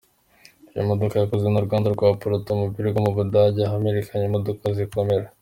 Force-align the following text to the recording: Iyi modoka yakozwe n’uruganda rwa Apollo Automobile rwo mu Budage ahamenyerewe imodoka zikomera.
Iyi 0.73 0.83
modoka 0.89 1.15
yakozwe 1.17 1.47
n’uruganda 1.49 1.87
rwa 1.95 2.05
Apollo 2.13 2.35
Automobile 2.37 2.85
rwo 2.89 3.01
mu 3.05 3.11
Budage 3.17 3.61
ahamenyerewe 3.63 4.25
imodoka 4.29 4.63
zikomera. 4.77 5.25